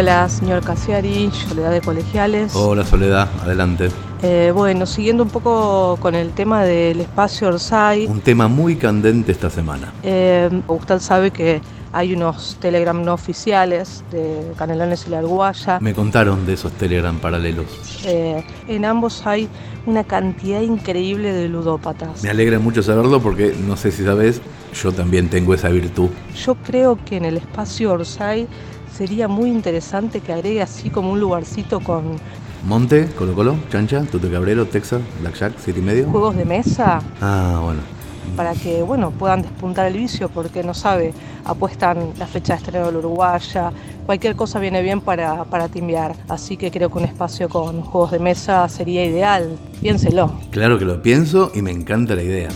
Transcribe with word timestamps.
Hola, 0.00 0.28
señor 0.28 0.62
Casiari, 0.62 1.28
Soledad 1.32 1.72
de 1.72 1.80
Colegiales. 1.80 2.54
Hola, 2.54 2.84
Soledad, 2.84 3.28
adelante. 3.42 3.88
Eh, 4.22 4.52
bueno, 4.54 4.86
siguiendo 4.86 5.24
un 5.24 5.28
poco 5.28 5.96
con 5.98 6.14
el 6.14 6.30
tema 6.30 6.62
del 6.62 7.00
espacio 7.00 7.48
Orsay. 7.48 8.06
Un 8.06 8.20
tema 8.20 8.46
muy 8.46 8.76
candente 8.76 9.32
esta 9.32 9.50
semana. 9.50 9.92
Eh, 10.04 10.62
usted 10.68 11.00
sabe 11.00 11.32
que 11.32 11.60
hay 11.98 12.14
unos 12.14 12.56
Telegram 12.60 13.02
no 13.04 13.12
oficiales 13.12 14.04
de 14.12 14.52
Canelones 14.56 15.04
y 15.08 15.10
la 15.10 15.18
Arguaya. 15.18 15.80
Me 15.80 15.92
contaron 15.94 16.46
de 16.46 16.52
esos 16.52 16.70
Telegram 16.72 17.18
paralelos. 17.18 17.66
Eh, 18.04 18.44
en 18.68 18.84
ambos 18.84 19.26
hay 19.26 19.48
una 19.84 20.04
cantidad 20.04 20.60
increíble 20.60 21.32
de 21.32 21.48
ludópatas. 21.48 22.22
Me 22.22 22.30
alegra 22.30 22.60
mucho 22.60 22.84
saberlo 22.84 23.20
porque 23.20 23.52
no 23.66 23.76
sé 23.76 23.90
si 23.90 24.04
sabes, 24.04 24.40
yo 24.80 24.92
también 24.92 25.28
tengo 25.28 25.54
esa 25.54 25.70
virtud. 25.70 26.08
Yo 26.36 26.54
creo 26.54 26.96
que 27.04 27.16
en 27.16 27.24
el 27.24 27.36
espacio 27.36 27.92
Orsay 27.92 28.46
sería 28.96 29.26
muy 29.26 29.50
interesante 29.50 30.20
que 30.20 30.32
agregue 30.32 30.62
así 30.62 30.90
como 30.90 31.10
un 31.10 31.18
lugarcito 31.18 31.80
con 31.80 32.04
Monte, 32.64 33.08
Colo 33.18 33.34
Colo, 33.34 33.56
Chancha, 33.72 34.02
Tute 34.02 34.30
Cabrero, 34.30 34.66
Texas, 34.66 35.00
Blackjack, 35.20 35.54
Siete 35.58 35.80
y 35.80 35.82
medio. 35.82 36.06
juegos 36.08 36.36
de 36.36 36.44
mesa 36.44 37.00
Ah, 37.20 37.60
bueno. 37.62 37.80
Para 38.36 38.54
que 38.54 38.82
bueno 38.82 39.10
puedan 39.10 39.42
despuntar 39.42 39.86
el 39.86 39.94
vicio 39.94 40.28
porque 40.28 40.62
no 40.62 40.74
sabe, 40.74 41.12
apuestan 41.44 42.12
la 42.18 42.26
fecha 42.26 42.54
de 42.54 42.58
estreno 42.58 42.86
del 42.86 42.96
Uruguaya, 42.96 43.72
cualquier 44.06 44.36
cosa 44.36 44.58
viene 44.58 44.82
bien 44.82 45.00
para, 45.00 45.44
para 45.44 45.68
timbiar, 45.68 46.14
así 46.28 46.56
que 46.56 46.70
creo 46.70 46.90
que 46.90 46.98
un 46.98 47.04
espacio 47.04 47.48
con 47.48 47.82
juegos 47.82 48.12
de 48.12 48.18
mesa 48.18 48.68
sería 48.68 49.04
ideal, 49.04 49.56
piénselo. 49.80 50.32
Claro 50.50 50.78
que 50.78 50.84
lo 50.84 51.02
pienso 51.02 51.50
y 51.54 51.62
me 51.62 51.70
encanta 51.70 52.14
la 52.14 52.22
idea. 52.22 52.48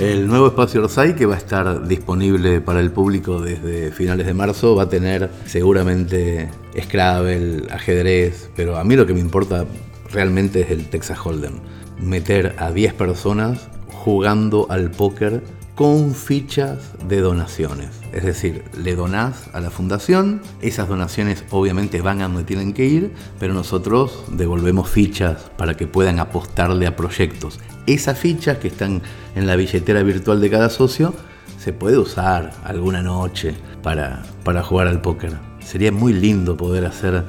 El 0.00 0.26
nuevo 0.26 0.48
espacio 0.48 0.82
Orsay, 0.82 1.14
que 1.14 1.24
va 1.24 1.36
a 1.36 1.38
estar 1.38 1.86
disponible 1.86 2.60
para 2.60 2.80
el 2.80 2.90
público 2.90 3.40
desde 3.40 3.92
finales 3.92 4.26
de 4.26 4.34
marzo, 4.34 4.74
va 4.74 4.82
a 4.82 4.88
tener 4.88 5.30
seguramente 5.46 6.50
Scrabble, 6.78 7.62
ajedrez, 7.70 8.50
pero 8.56 8.76
a 8.76 8.82
mí 8.82 8.96
lo 8.96 9.06
que 9.06 9.14
me 9.14 9.20
importa 9.20 9.64
realmente 10.12 10.62
es 10.62 10.70
el 10.70 10.88
Texas 10.88 11.18
Hold'em. 11.24 11.60
Meter 12.00 12.56
a 12.58 12.72
10 12.72 12.92
personas 12.94 13.68
jugando 14.04 14.66
al 14.68 14.90
póker 14.90 15.42
con 15.74 16.14
fichas 16.14 16.92
de 17.08 17.22
donaciones. 17.22 17.88
Es 18.12 18.22
decir, 18.22 18.62
le 18.76 18.94
donás 18.94 19.48
a 19.54 19.60
la 19.60 19.70
fundación, 19.70 20.42
esas 20.60 20.88
donaciones 20.88 21.42
obviamente 21.50 22.02
van 22.02 22.20
a 22.20 22.28
donde 22.28 22.44
tienen 22.44 22.74
que 22.74 22.84
ir, 22.84 23.14
pero 23.40 23.54
nosotros 23.54 24.24
devolvemos 24.28 24.90
fichas 24.90 25.50
para 25.56 25.74
que 25.74 25.86
puedan 25.86 26.20
apostarle 26.20 26.86
a 26.86 26.96
proyectos. 26.96 27.58
Esas 27.86 28.18
fichas 28.18 28.58
que 28.58 28.68
están 28.68 29.00
en 29.34 29.46
la 29.46 29.56
billetera 29.56 30.02
virtual 30.02 30.38
de 30.42 30.50
cada 30.50 30.68
socio 30.68 31.14
se 31.58 31.72
puede 31.72 31.96
usar 31.96 32.52
alguna 32.62 33.02
noche 33.02 33.54
para, 33.82 34.22
para 34.44 34.62
jugar 34.62 34.86
al 34.86 35.00
póker. 35.00 35.32
Sería 35.60 35.92
muy 35.92 36.12
lindo 36.12 36.58
poder 36.58 36.84
hacer 36.84 37.24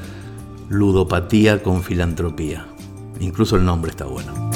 ludopatía 0.67 1.63
con 1.63 1.83
filantropía. 1.83 2.67
Incluso 3.21 3.55
el 3.55 3.63
nombre 3.63 3.91
está 3.91 4.03
bueno. 4.03 4.54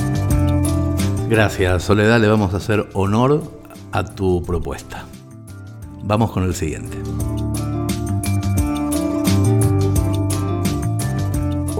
Gracias, 1.30 1.84
Soledad. 1.84 2.20
Le 2.20 2.28
vamos 2.28 2.56
a 2.56 2.58
hacer 2.58 2.90
honor 2.94 3.44
a 3.92 4.04
tu 4.04 4.42
propuesta. 4.42 5.06
Vamos 6.02 6.32
con 6.32 6.44
el 6.44 6.56
siguiente. 6.56 6.98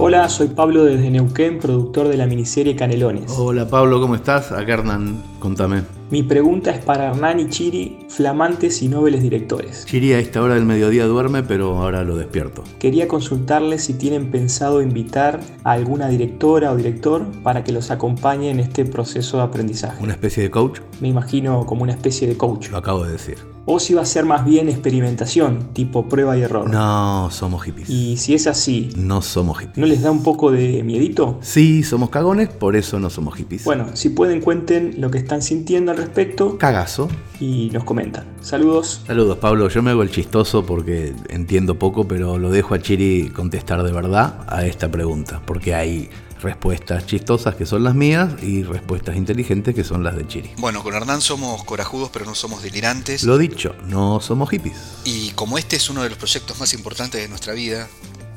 Hola, 0.02 0.30
soy 0.30 0.48
Pablo 0.48 0.84
desde 0.84 1.10
Neuquén, 1.10 1.58
productor 1.58 2.08
de 2.08 2.16
la 2.16 2.26
miniserie 2.26 2.74
Canelones. 2.74 3.30
Hola 3.36 3.68
Pablo, 3.68 4.00
¿cómo 4.00 4.14
estás? 4.14 4.50
Acá 4.50 4.72
Hernán, 4.72 5.22
contame. 5.40 5.82
Mi 6.10 6.22
pregunta 6.22 6.70
es 6.70 6.82
para 6.82 7.10
Hernán 7.10 7.38
y 7.38 7.50
Chiri, 7.50 8.06
flamantes 8.08 8.80
y 8.80 8.88
nobles 8.88 9.22
directores. 9.22 9.84
Chiri 9.84 10.14
a 10.14 10.18
esta 10.18 10.40
hora 10.40 10.54
del 10.54 10.64
mediodía 10.64 11.04
duerme, 11.04 11.42
pero 11.42 11.76
ahora 11.76 12.02
lo 12.02 12.16
despierto. 12.16 12.64
Quería 12.78 13.08
consultarles 13.08 13.84
si 13.84 13.92
tienen 13.92 14.30
pensado 14.30 14.80
invitar 14.80 15.40
a 15.64 15.72
alguna 15.72 16.08
directora 16.08 16.72
o 16.72 16.76
director 16.76 17.26
para 17.42 17.62
que 17.62 17.72
los 17.72 17.90
acompañe 17.90 18.48
en 18.48 18.58
este 18.58 18.86
proceso 18.86 19.36
de 19.36 19.42
aprendizaje. 19.42 20.02
¿Una 20.02 20.14
especie 20.14 20.42
de 20.42 20.50
coach? 20.50 20.80
Me 21.02 21.08
imagino 21.08 21.66
como 21.66 21.82
una 21.82 21.92
especie 21.92 22.26
de 22.26 22.38
coach. 22.38 22.70
Lo 22.70 22.78
acabo 22.78 23.04
de 23.04 23.12
decir. 23.12 23.36
O 23.66 23.78
si 23.78 23.94
va 23.94 24.02
a 24.02 24.06
ser 24.06 24.24
más 24.24 24.44
bien 24.44 24.68
experimentación, 24.68 25.68
tipo 25.72 26.08
prueba 26.08 26.36
y 26.36 26.42
error. 26.42 26.68
No, 26.70 27.28
somos 27.30 27.62
hippies. 27.62 27.90
Y 27.90 28.16
si 28.16 28.34
es 28.34 28.46
así, 28.46 28.88
No 28.96 29.22
somos 29.22 29.58
hippies. 29.58 29.78
¿no 29.78 29.86
les 29.86 30.02
da 30.02 30.10
un 30.10 30.22
poco 30.22 30.50
de 30.50 30.82
miedito? 30.82 31.38
Sí, 31.42 31.82
somos 31.82 32.10
cagones, 32.10 32.48
por 32.48 32.74
eso 32.74 32.98
no 32.98 33.10
somos 33.10 33.34
hippies. 33.36 33.64
Bueno, 33.64 33.88
si 33.94 34.08
pueden 34.10 34.40
cuenten 34.40 35.00
lo 35.00 35.10
que 35.10 35.18
están 35.18 35.42
sintiendo 35.42 35.92
al 35.92 35.98
respecto 35.98 36.58
Cagazo. 36.58 37.08
y 37.38 37.70
nos 37.72 37.84
comentan. 37.84 38.24
Saludos. 38.40 39.02
Saludos 39.06 39.38
Pablo, 39.38 39.68
yo 39.68 39.82
me 39.82 39.90
hago 39.90 40.02
el 40.02 40.10
chistoso 40.10 40.64
porque 40.64 41.12
entiendo 41.28 41.78
poco, 41.78 42.08
pero 42.08 42.38
lo 42.38 42.50
dejo 42.50 42.74
a 42.74 42.78
Chiri 42.80 43.30
contestar 43.34 43.82
de 43.82 43.92
verdad 43.92 44.40
a 44.48 44.64
esta 44.66 44.90
pregunta, 44.90 45.42
porque 45.44 45.74
hay 45.74 46.08
respuestas 46.42 47.06
chistosas 47.06 47.54
que 47.54 47.66
son 47.66 47.84
las 47.84 47.94
mías 47.94 48.30
y 48.42 48.62
respuestas 48.62 49.16
inteligentes 49.16 49.74
que 49.74 49.84
son 49.84 50.02
las 50.02 50.16
de 50.16 50.26
Chiri. 50.26 50.50
Bueno, 50.58 50.82
con 50.82 50.94
Hernán 50.94 51.20
somos 51.20 51.64
corajudos, 51.64 52.10
pero 52.12 52.24
no 52.24 52.34
somos 52.34 52.62
delirantes. 52.62 53.24
Lo 53.24 53.38
dicho, 53.38 53.74
no 53.86 54.20
somos 54.20 54.50
hippies. 54.50 54.76
Y 55.04 55.30
como 55.30 55.58
este 55.58 55.76
es 55.76 55.90
uno 55.90 56.02
de 56.02 56.10
los 56.10 56.18
proyectos 56.18 56.58
más 56.58 56.72
importantes 56.74 57.20
de 57.20 57.28
nuestra 57.28 57.52
vida, 57.54 57.88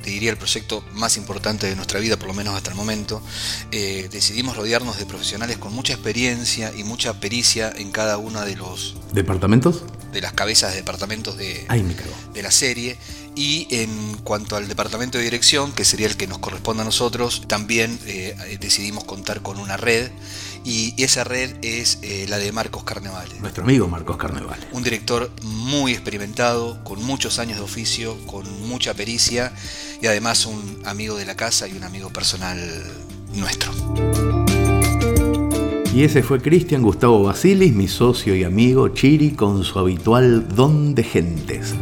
te 0.04 0.10
diría 0.10 0.32
el 0.32 0.38
proyecto 0.38 0.84
más 0.94 1.18
importante 1.18 1.68
de 1.68 1.76
nuestra 1.76 2.00
vida, 2.00 2.18
por 2.18 2.28
lo 2.28 2.34
menos 2.34 2.56
hasta 2.56 2.70
el 2.70 2.76
momento, 2.76 3.22
eh, 3.72 4.10
decidimos 4.12 4.58
rodearnos 4.58 5.00
de 5.00 5.06
profesionales 5.06 5.58
con 5.58 5.74
mucha 5.74 5.94
experiencia 5.94 6.74
y 6.78 6.84
mucha 6.84 7.20
pericia 7.20 7.72
en 7.76 7.92
cada 7.92 8.18
una 8.18 8.44
de 8.44 8.58
los 8.58 8.96
¿Departamentos? 9.14 9.84
De 10.14 10.22
las 10.22 10.34
cabezas 10.34 10.72
de 10.72 10.78
departamentos 10.78 11.38
de, 11.38 11.66
Ay, 11.68 11.84
de 12.34 12.42
la 12.42 12.52
serie. 12.52 12.98
Y 13.36 13.68
en 13.72 14.18
cuanto 14.24 14.56
al 14.56 14.68
departamento 14.68 15.18
de 15.18 15.24
dirección, 15.24 15.72
que 15.72 15.86
sería 15.86 16.08
el 16.08 16.16
que 16.16 16.28
nos 16.28 16.38
corresponde 16.38 16.84
a 16.84 16.86
nosotros, 16.86 17.44
también 17.48 18.00
eh, 18.06 18.58
decidimos 18.60 19.04
contar 19.06 19.42
con 19.42 19.60
una 19.60 19.76
red. 19.76 20.12
Y 20.64 20.94
esa 21.04 21.24
red 21.24 21.56
es 21.62 21.98
eh, 22.04 22.26
la 22.30 22.38
de 22.38 22.52
Marcos 22.52 22.84
Carnevale. 22.84 23.40
Nuestro 23.40 23.64
amigo 23.64 23.88
Marcos 23.88 24.18
Carnevale. 24.18 24.68
Un 24.72 24.84
director 24.84 25.32
muy 25.42 25.92
experimentado, 25.92 26.84
con 26.84 27.04
muchos 27.04 27.40
años 27.40 27.58
de 27.58 27.64
oficio, 27.64 28.18
con 28.28 28.46
mucha 28.68 28.94
pericia 28.94 29.52
y 30.02 30.08
además 30.08 30.46
un 30.46 30.82
amigo 30.86 31.16
de 31.16 31.26
la 31.26 31.36
casa 31.36 31.68
y 31.68 31.74
un 31.74 31.84
amigo 31.84 32.12
personal 32.12 32.60
nuestro. 33.34 34.43
Y 35.94 36.04
ese 36.04 36.24
fue 36.24 36.42
Cristian 36.42 36.82
Gustavo 36.82 37.22
Basilis, 37.22 37.76
mi 37.76 37.88
socio 37.88 38.36
y 38.36 38.44
amigo 38.44 38.88
Chiri, 38.88 39.30
con 39.32 39.64
su 39.64 39.78
habitual 39.78 40.48
don 40.56 40.96
de 40.96 41.04
gentes. 41.04 41.76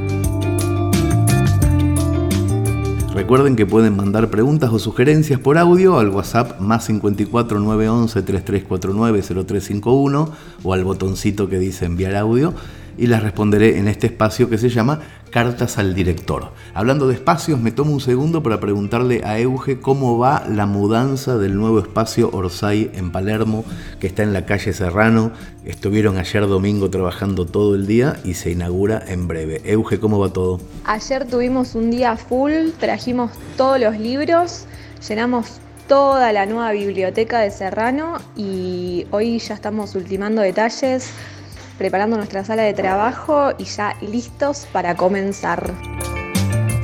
Recuerden 3.14 3.56
que 3.56 3.66
pueden 3.66 3.96
mandar 3.96 4.30
preguntas 4.30 4.70
o 4.74 4.80
sugerencias 4.80 5.40
por 5.40 5.58
audio 5.58 5.98
al 5.98 6.10
WhatsApp 6.10 6.60
más 6.60 6.84
54 6.86 7.62
911 7.62 8.22
3349 8.22 9.22
0351 9.22 10.30
o 10.62 10.74
al 10.74 10.84
botoncito 10.84 11.48
que 11.48 11.58
dice 11.58 11.86
enviar 11.86 12.18
audio 12.18 12.54
y 13.01 13.07
las 13.07 13.23
responderé 13.23 13.79
en 13.79 13.88
este 13.88 14.06
espacio 14.06 14.47
que 14.47 14.59
se 14.59 14.69
llama 14.69 15.00
Cartas 15.31 15.79
al 15.79 15.95
Director. 15.95 16.51
Hablando 16.75 17.07
de 17.07 17.16
espacios, 17.16 17.59
me 17.59 17.72
tomo 17.72 17.94
un 17.94 18.00
segundo 18.00 18.44
para 18.44 18.59
preguntarle 18.59 19.23
a 19.23 19.39
Euge 19.39 19.79
cómo 19.79 20.19
va 20.19 20.45
la 20.47 20.67
mudanza 20.67 21.39
del 21.39 21.56
nuevo 21.56 21.79
espacio 21.79 22.29
Orsay 22.31 22.91
en 22.94 23.12
Palermo, 23.12 23.66
que 24.00 24.06
está 24.06 24.22
en 24.22 24.34
la 24.34 24.45
calle 24.45 24.72
Serrano. 24.72 25.31
Estuvieron 25.66 26.19
ayer 26.19 26.45
domingo 26.45 26.91
trabajando 26.91 27.47
todo 27.47 27.73
el 27.73 27.88
día 27.88 28.19
y 28.23 28.35
se 28.35 28.51
inaugura 28.51 29.01
en 29.07 29.28
breve. 29.28 29.63
Euge, 29.66 30.00
¿cómo 30.00 30.19
va 30.19 30.31
todo? 30.31 30.62
Ayer 30.85 31.25
tuvimos 31.25 31.73
un 31.73 31.89
día 31.89 32.16
full, 32.18 32.69
trajimos 32.79 33.31
todos 33.57 33.79
los 33.79 33.97
libros, 33.97 34.66
llenamos 35.09 35.59
toda 35.88 36.31
la 36.33 36.45
nueva 36.45 36.72
biblioteca 36.72 37.39
de 37.39 37.50
Serrano 37.50 38.19
y 38.36 39.07
hoy 39.09 39.39
ya 39.39 39.56
estamos 39.56 39.95
ultimando 39.95 40.44
detalles, 40.44 41.09
preparando 41.77 42.18
nuestra 42.18 42.44
sala 42.44 42.63
de 42.63 42.73
trabajo 42.73 43.51
y 43.57 43.65
ya 43.65 43.95
listos 44.01 44.68
para 44.71 44.95
comenzar. 44.95 45.73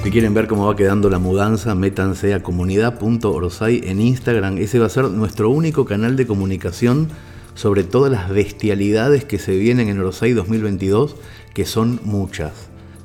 Si 0.04 0.12
quieren 0.12 0.34
ver 0.34 0.48
cómo 0.48 0.68
va 0.68 0.76
quedando 0.76 1.10
la 1.10 1.20
mudanza, 1.20 1.76
métanse 1.76 2.34
a 2.34 2.42
comunidad.orsay 2.42 3.82
en 3.84 4.00
Instagram. 4.00 4.58
Ese 4.58 4.80
va 4.80 4.86
a 4.86 4.90
ser 4.90 5.06
nuestro 5.06 5.50
único 5.50 5.86
canal 5.86 6.16
de 6.16 6.26
comunicación 6.26 7.10
sobre 7.56 7.84
todas 7.84 8.12
las 8.12 8.30
bestialidades 8.30 9.26
que 9.26 9.40
se 9.40 9.58
vienen 9.58 9.90
en 9.90 10.00
Orsay 10.00 10.34
2022, 10.34 11.16
que 11.54 11.66
son 11.66 12.00
muchas. 12.04 12.54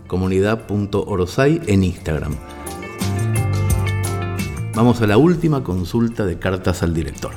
Comunidad.orsay 0.06 1.62
en 1.66 1.84
Instagram. 1.84 2.36
Vamos 4.74 5.02
a 5.02 5.06
la 5.06 5.16
última 5.16 5.64
consulta 5.64 6.24
de 6.24 6.38
cartas 6.38 6.82
al 6.82 6.94
director. 6.94 7.32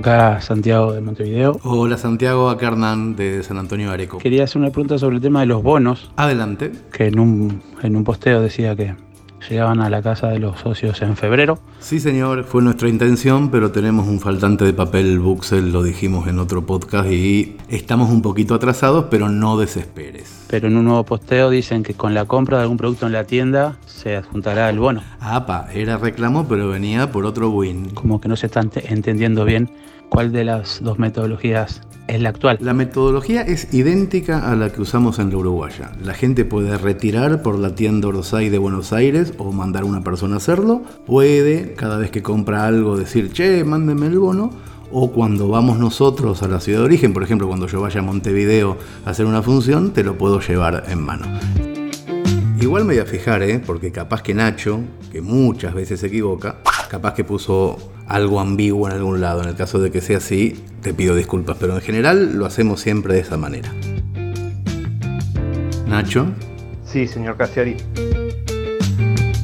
Acá 0.00 0.40
Santiago 0.40 0.94
de 0.94 1.02
Montevideo. 1.02 1.60
Hola 1.62 1.98
Santiago, 1.98 2.48
acá 2.48 2.68
Hernán 2.68 3.16
de 3.16 3.42
San 3.42 3.58
Antonio 3.58 3.90
Areco. 3.90 4.16
Quería 4.16 4.44
hacer 4.44 4.58
una 4.62 4.70
pregunta 4.70 4.96
sobre 4.96 5.16
el 5.16 5.22
tema 5.22 5.40
de 5.40 5.46
los 5.46 5.62
bonos, 5.62 6.10
Adelante. 6.16 6.72
que 6.90 7.08
en 7.08 7.18
un, 7.18 7.62
en 7.82 7.96
un 7.96 8.02
posteo 8.02 8.40
decía 8.40 8.74
que 8.74 8.94
llegaban 9.48 9.80
a 9.80 9.90
la 9.90 10.02
casa 10.02 10.28
de 10.28 10.38
los 10.38 10.60
socios 10.60 11.00
en 11.02 11.16
febrero. 11.16 11.58
Sí, 11.78 12.00
señor, 12.00 12.44
fue 12.44 12.62
nuestra 12.62 12.88
intención, 12.88 13.50
pero 13.50 13.70
tenemos 13.70 14.06
un 14.06 14.20
faltante 14.20 14.64
de 14.64 14.72
papel 14.72 15.18
Buxel, 15.18 15.72
lo 15.72 15.82
dijimos 15.82 16.26
en 16.28 16.38
otro 16.38 16.66
podcast, 16.66 17.10
y 17.10 17.56
estamos 17.68 18.10
un 18.10 18.22
poquito 18.22 18.54
atrasados, 18.54 19.06
pero 19.10 19.28
no 19.28 19.58
desesperes. 19.58 20.44
Pero 20.48 20.68
en 20.68 20.76
un 20.76 20.84
nuevo 20.84 21.04
posteo 21.04 21.50
dicen 21.50 21.82
que 21.82 21.94
con 21.94 22.14
la 22.14 22.24
compra 22.24 22.58
de 22.58 22.62
algún 22.64 22.76
producto 22.76 23.06
en 23.06 23.12
la 23.12 23.24
tienda 23.24 23.78
se 23.86 24.16
adjuntará 24.16 24.68
el 24.68 24.78
bono. 24.78 25.02
Ah, 25.20 25.46
pa, 25.46 25.68
era 25.72 25.96
reclamo, 25.96 26.48
pero 26.48 26.68
venía 26.68 27.12
por 27.12 27.24
otro 27.24 27.50
win. 27.50 27.90
Como 27.90 28.20
que 28.20 28.28
no 28.28 28.36
se 28.36 28.46
está 28.46 28.60
entendiendo 28.60 29.44
bien 29.44 29.70
cuál 30.08 30.32
de 30.32 30.44
las 30.44 30.82
dos 30.82 30.98
metodologías 30.98 31.82
es 32.10 32.20
la 32.20 32.30
actual. 32.30 32.58
La 32.60 32.74
metodología 32.74 33.42
es 33.42 33.72
idéntica 33.72 34.50
a 34.50 34.56
la 34.56 34.72
que 34.72 34.82
usamos 34.82 35.18
en 35.18 35.30
la 35.30 35.36
Uruguaya. 35.36 35.92
La 36.02 36.14
gente 36.14 36.44
puede 36.44 36.76
retirar 36.76 37.42
por 37.42 37.58
la 37.58 37.74
tienda 37.74 38.08
Orsay 38.08 38.48
de 38.48 38.58
Buenos 38.58 38.92
Aires 38.92 39.32
o 39.38 39.52
mandar 39.52 39.82
a 39.82 39.86
una 39.86 40.02
persona 40.02 40.34
a 40.34 40.38
hacerlo. 40.38 40.82
Puede, 41.06 41.74
cada 41.74 41.96
vez 41.98 42.10
que 42.10 42.22
compra 42.22 42.66
algo, 42.66 42.96
decir, 42.96 43.32
che, 43.32 43.64
mándeme 43.64 44.06
el 44.06 44.18
bono. 44.18 44.50
O 44.92 45.12
cuando 45.12 45.48
vamos 45.48 45.78
nosotros 45.78 46.42
a 46.42 46.48
la 46.48 46.58
ciudad 46.58 46.80
de 46.80 46.86
origen, 46.86 47.12
por 47.12 47.22
ejemplo, 47.22 47.46
cuando 47.46 47.68
yo 47.68 47.80
vaya 47.80 48.00
a 48.00 48.02
Montevideo 48.02 48.76
a 49.06 49.10
hacer 49.10 49.24
una 49.24 49.40
función, 49.40 49.92
te 49.92 50.02
lo 50.02 50.18
puedo 50.18 50.40
llevar 50.40 50.84
en 50.88 51.00
mano. 51.00 51.26
Igual 52.60 52.84
me 52.84 52.94
voy 52.94 53.02
a 53.02 53.06
fijar, 53.06 53.42
¿eh? 53.42 53.58
porque 53.64 53.92
capaz 53.92 54.22
que 54.22 54.34
Nacho, 54.34 54.80
que 55.10 55.22
muchas 55.22 55.74
veces 55.74 56.00
se 56.00 56.08
equivoca, 56.08 56.56
capaz 56.90 57.14
que 57.14 57.22
puso 57.22 57.78
algo 58.08 58.40
ambiguo 58.40 58.88
en 58.88 58.94
algún 58.94 59.20
lado. 59.20 59.42
En 59.42 59.48
el 59.48 59.54
caso 59.54 59.78
de 59.78 59.92
que 59.92 60.00
sea 60.00 60.18
así, 60.18 60.60
te 60.82 60.92
pido 60.92 61.14
disculpas, 61.14 61.56
pero 61.60 61.76
en 61.76 61.80
general 61.80 62.36
lo 62.36 62.46
hacemos 62.46 62.80
siempre 62.80 63.14
de 63.14 63.20
esa 63.20 63.36
manera. 63.36 63.72
Nacho. 65.86 66.26
Sí, 66.84 67.06
señor 67.06 67.36
Cassiari. 67.36 67.76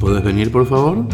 ¿Puedes 0.01 0.23
venir, 0.23 0.51
por 0.51 0.65
favor? 0.67 1.07